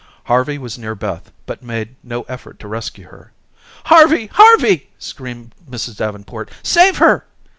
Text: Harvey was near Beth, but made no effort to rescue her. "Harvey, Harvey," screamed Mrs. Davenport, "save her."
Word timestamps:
Harvey 0.23 0.57
was 0.57 0.79
near 0.79 0.95
Beth, 0.95 1.31
but 1.45 1.61
made 1.61 1.95
no 2.03 2.23
effort 2.23 2.57
to 2.57 2.67
rescue 2.67 3.05
her. 3.09 3.31
"Harvey, 3.85 4.25
Harvey," 4.33 4.89
screamed 4.97 5.53
Mrs. 5.69 5.95
Davenport, 5.97 6.49
"save 6.63 6.97
her." 6.97 7.27